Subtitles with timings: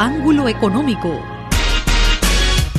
[0.00, 1.20] Ángulo Económico.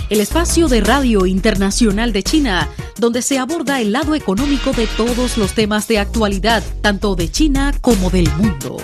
[0.09, 5.37] El espacio de Radio Internacional de China, donde se aborda el lado económico de todos
[5.37, 8.77] los temas de actualidad, tanto de China como del mundo.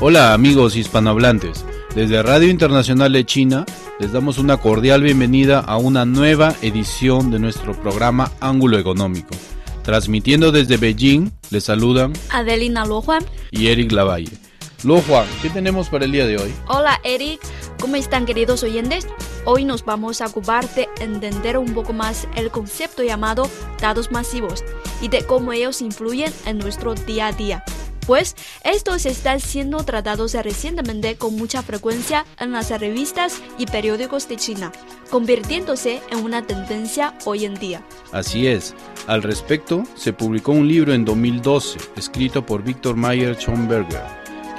[0.00, 1.64] Hola amigos hispanohablantes,
[1.96, 3.66] desde Radio Internacional de China
[3.98, 9.34] les damos una cordial bienvenida a una nueva edición de nuestro programa Ángulo Económico.
[9.82, 14.39] Transmitiendo desde Beijing, les saludan Adelina Luo Juan y Eric Lavalle.
[14.82, 16.54] Luo Juan, ¿qué tenemos para el día de hoy?
[16.66, 17.40] Hola Eric,
[17.78, 19.06] ¿cómo están queridos oyentes?
[19.44, 24.64] Hoy nos vamos a ocupar de entender un poco más el concepto llamado datos masivos
[25.02, 27.64] y de cómo ellos influyen en nuestro día a día
[28.06, 34.34] pues estos están siendo tratados recientemente con mucha frecuencia en las revistas y periódicos de
[34.34, 34.72] China,
[35.10, 37.84] convirtiéndose en una tendencia hoy en día.
[38.10, 38.74] Así es.
[39.06, 44.02] Al respecto, se publicó un libro en 2012, escrito por Víctor Mayer Schomberger,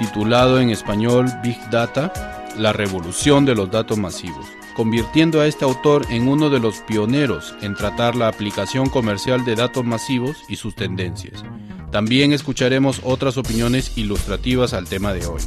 [0.02, 2.12] titulado en español Big Data,
[2.58, 7.54] la revolución de los datos masivos convirtiendo a este autor en uno de los pioneros
[7.60, 11.44] en tratar la aplicación comercial de datos masivos y sus tendencias.
[11.90, 15.42] También escucharemos otras opiniones ilustrativas al tema de hoy.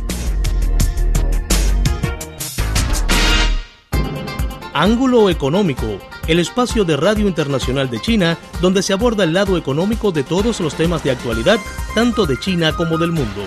[4.75, 10.11] Ángulo Económico, el espacio de Radio Internacional de China donde se aborda el lado económico
[10.11, 11.59] de todos los temas de actualidad,
[11.95, 13.41] tanto de China como del mundo.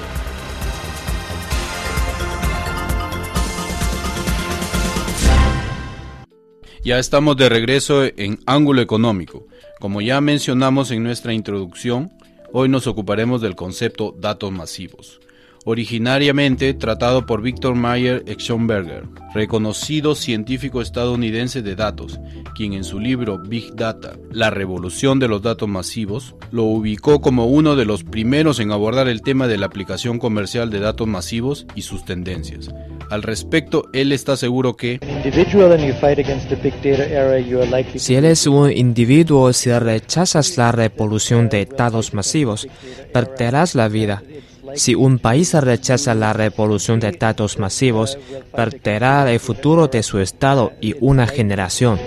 [6.89, 9.47] Ya estamos de regreso en Ángulo Económico.
[9.79, 12.11] Como ya mencionamos en nuestra introducción,
[12.51, 15.21] hoy nos ocuparemos del concepto datos masivos
[15.69, 22.19] originariamente tratado por Victor Mayer Schomberger, reconocido científico estadounidense de datos,
[22.57, 27.49] quien en su libro Big Data, la revolución de los datos masivos, lo ubicó como
[27.49, 31.67] uno de los primeros en abordar el tema de la aplicación comercial de datos masivos
[31.75, 32.71] y sus tendencias.
[33.11, 35.01] Al respecto, él está seguro que
[37.97, 42.67] si eres un individuo si rechazas la revolución de datos masivos,
[43.13, 44.23] perderás la vida.
[44.75, 48.19] Si un país rechaza la revolución de datos masivos,
[48.55, 51.99] perderá el futuro de su Estado y una generación.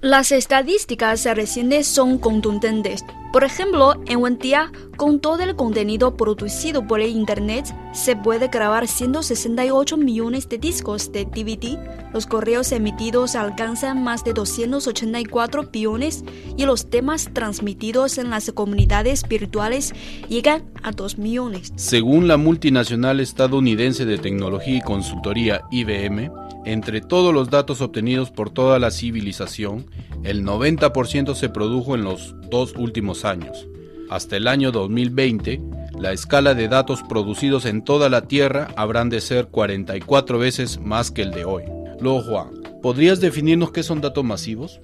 [0.00, 3.04] Las estadísticas recientes son contundentes.
[3.32, 8.48] Por ejemplo, en un día, con todo el contenido producido por el Internet, se puede
[8.48, 11.78] grabar 168 millones de discos de DVD,
[12.14, 16.24] los correos emitidos alcanzan más de 284 billones
[16.56, 19.92] y los temas transmitidos en las comunidades virtuales
[20.28, 21.72] llegan a 2 millones.
[21.76, 26.30] Según la multinacional estadounidense de tecnología y consultoría IBM,
[26.64, 29.86] entre todos los datos obtenidos por toda la civilización,
[30.24, 33.66] el 90% se produjo en los dos últimos años.
[34.10, 35.60] Hasta el año 2020,
[35.98, 41.10] la escala de datos producidos en toda la Tierra habrán de ser 44 veces más
[41.10, 41.64] que el de hoy.
[42.00, 42.50] Luego, Juan,
[42.82, 44.80] ¿podrías definirnos qué son datos masivos?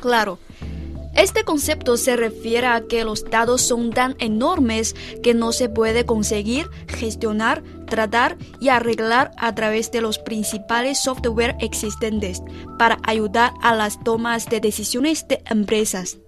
[0.00, 0.38] Claro.
[1.16, 6.04] Este concepto se refiere a que los datos son tan enormes que no se puede
[6.04, 12.42] conseguir gestionar, tratar y arreglar a través de los principales software existentes
[12.78, 16.18] para ayudar a las tomas de decisiones de empresas.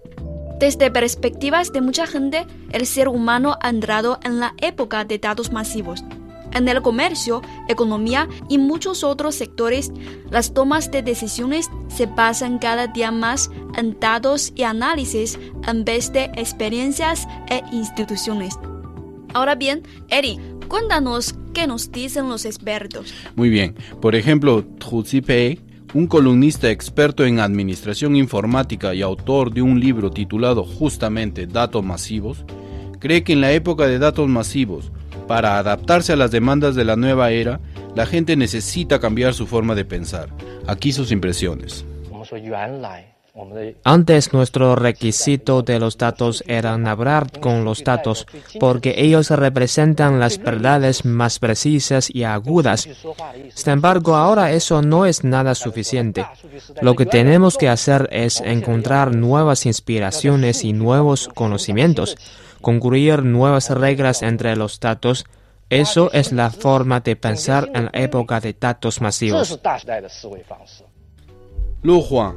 [0.59, 5.53] Desde perspectivas de mucha gente, el ser humano ha entrado en la época de datos
[5.53, 6.03] masivos.
[6.51, 9.93] En el comercio, economía y muchos otros sectores,
[10.29, 16.11] las tomas de decisiones se basan cada día más en datos y análisis en vez
[16.11, 18.55] de experiencias e instituciones.
[19.33, 23.13] Ahora bien, Eric, cuéntanos qué nos dicen los expertos.
[23.35, 23.75] Muy bien.
[24.01, 24.65] Por ejemplo,
[25.05, 25.61] Zipei,
[25.93, 32.45] un columnista experto en administración informática y autor de un libro titulado justamente Datos Masivos,
[32.99, 34.91] cree que en la época de datos masivos,
[35.27, 37.59] para adaptarse a las demandas de la nueva era,
[37.95, 40.29] la gente necesita cambiar su forma de pensar.
[40.67, 41.85] Aquí sus impresiones.
[43.83, 48.25] Antes nuestro requisito de los datos era hablar con los datos
[48.59, 52.87] porque ellos representan las verdades más precisas y agudas.
[53.53, 56.25] Sin embargo, ahora eso no es nada suficiente.
[56.81, 62.15] Lo que tenemos que hacer es encontrar nuevas inspiraciones y nuevos conocimientos
[62.61, 65.25] concluir nuevas reglas entre los datos,
[65.69, 69.59] eso es la forma de pensar en la época de datos masivos.
[71.81, 72.35] Lu Juan,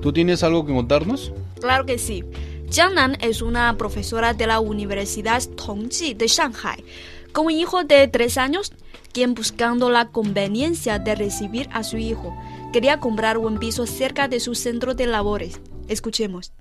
[0.00, 1.32] ¿tú tienes algo que contarnos?
[1.60, 2.24] Claro que sí.
[2.70, 6.84] Jiang Nan es una profesora de la Universidad Tongji de Shanghai,
[7.32, 8.72] con un hijo de tres años,
[9.12, 12.36] quien buscando la conveniencia de recibir a su hijo,
[12.72, 15.60] quería comprar un piso cerca de su centro de labores.
[15.88, 16.52] Escuchemos.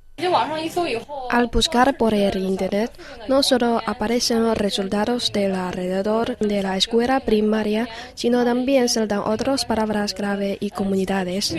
[1.29, 2.91] Al buscar por el Internet,
[3.29, 9.65] no solo aparecen los resultados del alrededor de la escuela primaria, sino también saltan otras
[9.65, 11.55] palabras clave y comunidades.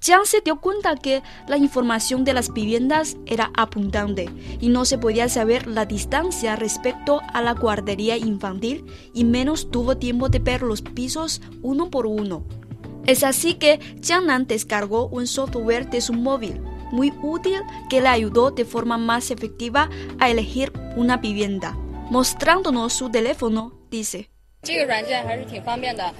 [0.00, 4.30] Jiang se dio cuenta que la información de las viviendas era abundante
[4.60, 9.96] y no se podía saber la distancia respecto a la guardería infantil y menos tuvo
[9.96, 12.44] tiempo de ver los pisos uno por uno.
[13.06, 16.60] Es así que Jiangnan descargó un software de su móvil
[16.92, 21.76] muy útil que le ayudó de forma más efectiva a elegir una vivienda.
[22.10, 24.30] Mostrándonos su teléfono, dice.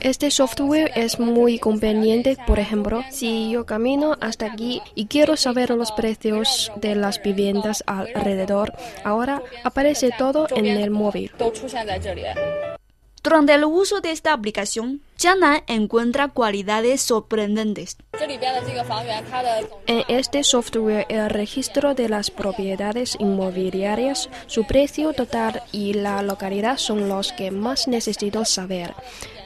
[0.00, 5.71] Este software es muy conveniente, por ejemplo, si yo camino hasta aquí y quiero saber
[5.71, 8.73] los precios de las viviendas alrededor,
[9.05, 11.31] ahora aparece todo en el móvil.
[13.23, 17.97] Durante el uso de esta aplicación, Jianan encuentra cualidades sorprendentes.
[19.87, 26.79] En este software, el registro de las propiedades inmobiliarias, su precio total y la localidad
[26.79, 28.94] son los que más necesito saber.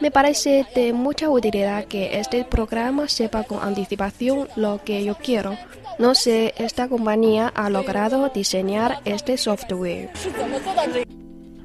[0.01, 5.57] Me parece de mucha utilidad que este programa sepa con anticipación lo que yo quiero.
[5.99, 10.11] No sé, esta compañía ha logrado diseñar este software.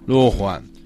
[0.05, 0.76] Luego Juan,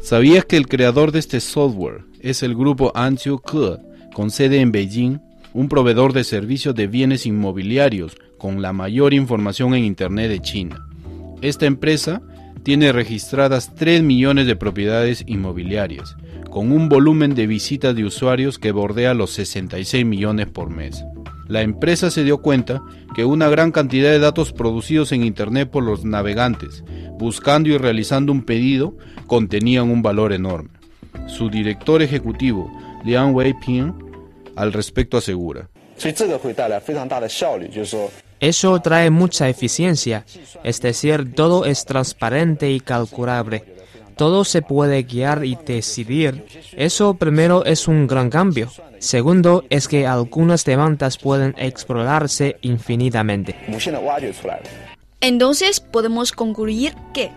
[0.00, 3.78] ¿sabías que el creador de este software es el grupo Anzio Ke,
[4.14, 5.20] con sede en Beijing,
[5.52, 10.86] un proveedor de servicios de bienes inmobiliarios con la mayor información en Internet de China?
[11.42, 12.22] Esta empresa
[12.62, 16.16] tiene registradas 3 millones de propiedades inmobiliarias,
[16.50, 21.04] con un volumen de visitas de usuarios que bordea los 66 millones por mes.
[21.50, 22.80] La empresa se dio cuenta
[23.12, 26.84] que una gran cantidad de datos producidos en Internet por los navegantes,
[27.18, 28.94] buscando y realizando un pedido,
[29.26, 30.70] contenían un valor enorme.
[31.26, 32.70] Su director ejecutivo,
[33.04, 33.92] Liang Weiping,
[34.54, 35.68] al respecto asegura.
[38.38, 40.24] Eso trae mucha eficiencia,
[40.62, 43.64] es decir, todo es transparente y calculable.
[44.20, 46.44] Todo se puede guiar y decidir.
[46.76, 48.70] Eso primero es un gran cambio.
[48.98, 53.56] Segundo es que algunas demandas pueden explorarse infinitamente.
[55.22, 57.30] Entonces podemos concluir que,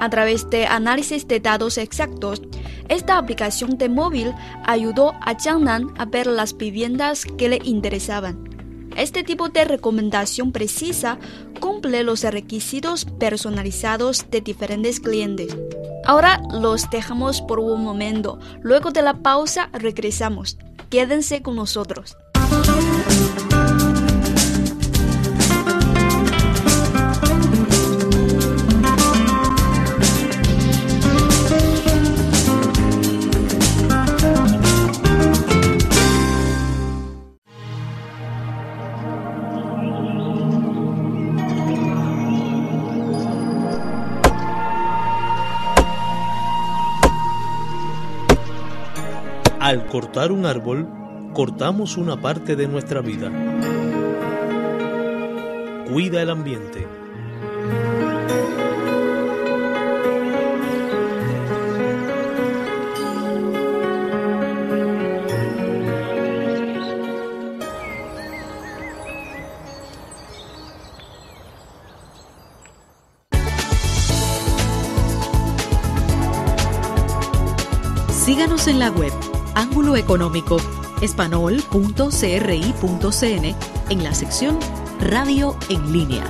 [0.00, 2.42] a través de análisis de datos exactos,
[2.88, 4.34] esta aplicación de móvil
[4.64, 8.48] ayudó a Jiangnan a ver las viviendas que le interesaban.
[8.96, 11.20] Este tipo de recomendación precisa
[11.60, 15.56] cumple los requisitos personalizados de diferentes clientes.
[16.06, 18.38] Ahora los dejamos por un momento.
[18.62, 20.56] Luego de la pausa regresamos.
[20.88, 22.16] Quédense con nosotros.
[49.66, 50.88] Al cortar un árbol,
[51.32, 53.32] cortamos una parte de nuestra vida.
[55.90, 56.86] Cuida el ambiente.
[78.12, 80.58] Síganos en la web Ángulo Económico,
[81.00, 83.56] espanol.cri.cn,
[83.88, 84.58] en la sección
[85.00, 86.24] Radio en línea.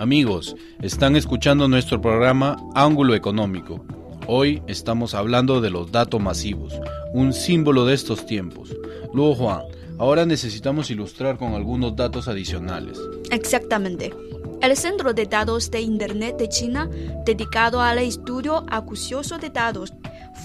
[0.00, 3.86] Amigos, están escuchando nuestro programa Ángulo Económico.
[4.26, 6.74] Hoy estamos hablando de los datos masivos,
[7.12, 8.76] un símbolo de estos tiempos.
[9.14, 9.62] Luego Juan,
[9.98, 12.98] ahora necesitamos ilustrar con algunos datos adicionales.
[13.30, 14.12] Exactamente.
[14.62, 16.88] El Centro de Datos de Internet de China,
[17.26, 19.92] dedicado al estudio acucioso de datos,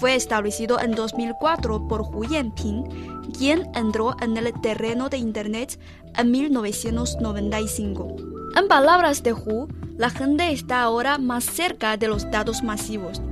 [0.00, 5.78] fue establecido en 2004 por Hu Yanping, quien entró en el terreno de Internet
[6.16, 8.16] en 1995.
[8.56, 13.22] En palabras de Hu, la gente está ahora más cerca de los datos masivos.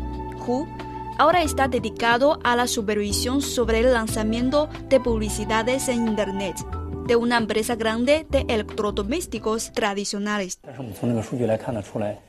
[0.46, 0.68] Hu
[1.18, 6.54] ahora está dedicado a la supervisión sobre el lanzamiento de publicidades en Internet
[7.06, 10.58] de una empresa grande de electrodomésticos tradicionales.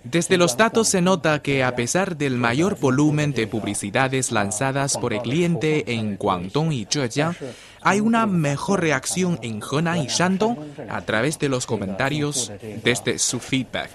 [0.03, 5.13] Desde los datos se nota que a pesar del mayor volumen de publicidades lanzadas por
[5.13, 7.35] el cliente en Guangdong y Zhejiang,
[7.81, 10.57] hay una mejor reacción en Henan y Shandong
[10.89, 12.51] a través de los comentarios
[12.83, 13.89] desde su feedback.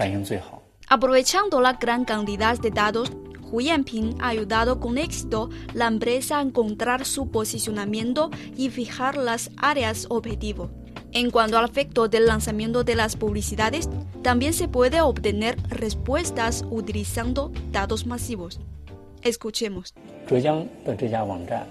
[0.89, 3.11] Aprovechando la gran cantidad de datos,
[3.52, 9.50] Hu Yanping ha ayudado con éxito la empresa a encontrar su posicionamiento y fijar las
[9.59, 10.71] áreas objetivo.
[11.12, 13.90] En cuanto al efecto del lanzamiento de las publicidades,
[14.23, 18.59] también se puede obtener respuestas utilizando datos masivos.
[19.23, 19.94] Escuchemos.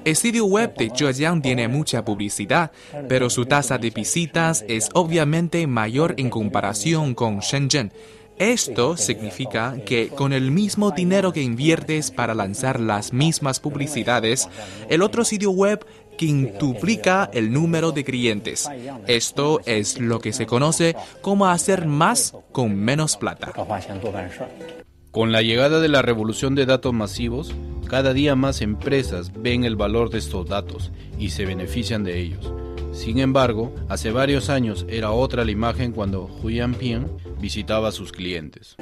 [0.05, 2.71] El sitio web de Zhejiang tiene mucha publicidad,
[3.09, 7.91] pero su tasa de visitas es obviamente mayor en comparación con Shenzhen.
[8.41, 14.49] Esto significa que con el mismo dinero que inviertes para lanzar las mismas publicidades,
[14.89, 15.85] el otro sitio web
[16.17, 18.67] quintuplica el número de clientes.
[19.05, 23.53] Esto es lo que se conoce como hacer más con menos plata.
[25.11, 27.53] Con la llegada de la revolución de datos masivos,
[27.87, 32.51] cada día más empresas ven el valor de estos datos y se benefician de ellos.
[32.93, 37.07] Sin embargo, hace varios años era otra la imagen cuando Hu Yanping
[37.39, 38.75] visitaba a sus clientes.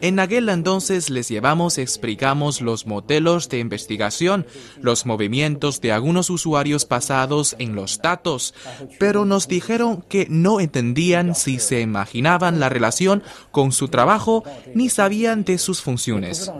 [0.00, 4.46] En aquel entonces les llevamos y explicamos los modelos de investigación,
[4.80, 8.54] los movimientos de algunos usuarios basados en los datos,
[9.00, 14.88] pero nos dijeron que no entendían si se imaginaban la relación con su trabajo ni
[14.88, 16.50] sabían de sus funciones.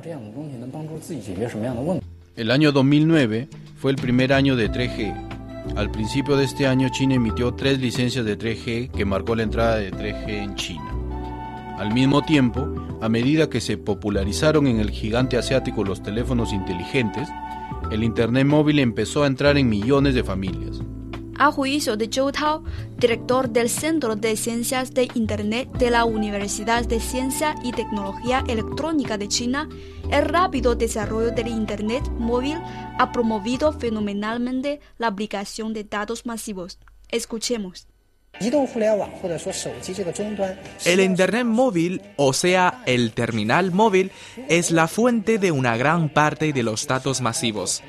[2.34, 3.48] El año 2009
[3.82, 5.74] fue el primer año de 3G.
[5.74, 9.74] Al principio de este año China emitió tres licencias de 3G que marcó la entrada
[9.74, 10.94] de 3G en China.
[11.78, 12.64] Al mismo tiempo,
[13.00, 17.28] a medida que se popularizaron en el gigante asiático los teléfonos inteligentes,
[17.90, 20.80] el Internet móvil empezó a entrar en millones de familias.
[21.38, 22.62] A juicio de Zhou Tao,
[22.98, 29.16] director del Centro de Ciencias de Internet de la Universidad de Ciencia y Tecnología Electrónica
[29.18, 29.68] de China,
[30.10, 32.58] el rápido desarrollo del Internet móvil
[32.98, 36.78] ha promovido fenomenalmente la aplicación de datos masivos.
[37.08, 37.88] Escuchemos.
[40.84, 44.10] El Internet móvil, o sea, el terminal móvil,
[44.48, 47.82] es la fuente de una gran parte de los datos masivos.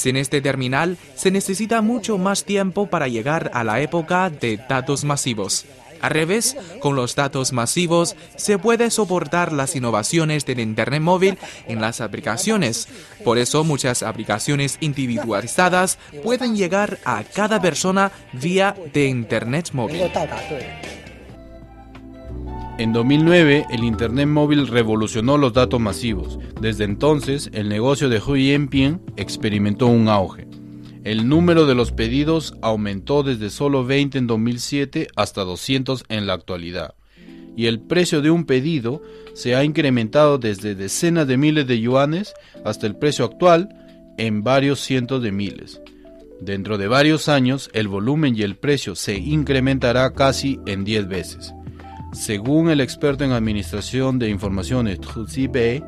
[0.00, 5.04] Sin este terminal se necesita mucho más tiempo para llegar a la época de datos
[5.04, 5.66] masivos.
[6.00, 11.36] Al revés, con los datos masivos se puede soportar las innovaciones del Internet móvil
[11.68, 12.88] en las aplicaciones.
[13.26, 20.10] Por eso muchas aplicaciones individualizadas pueden llegar a cada persona vía de Internet móvil.
[22.80, 26.38] En 2009, el Internet móvil revolucionó los datos masivos.
[26.62, 30.46] Desde entonces, el negocio de Hu Yanping experimentó un auge.
[31.04, 36.32] El número de los pedidos aumentó desde solo 20 en 2007 hasta 200 en la
[36.32, 36.94] actualidad.
[37.54, 39.02] Y el precio de un pedido
[39.34, 42.32] se ha incrementado desde decenas de miles de yuanes
[42.64, 43.68] hasta el precio actual
[44.16, 45.82] en varios cientos de miles.
[46.40, 51.52] Dentro de varios años, el volumen y el precio se incrementará casi en 10 veces.
[52.12, 55.82] Según el experto en administración de informaciones Hu Zibei,